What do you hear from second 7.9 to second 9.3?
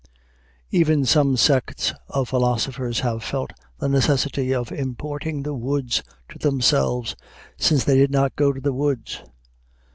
did not go to the woods.